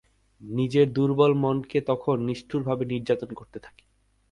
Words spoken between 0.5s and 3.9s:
নিজের দুর্বল মনকে তখন নিষ্ঠুরভাবে নির্যাতন করতে থাকে।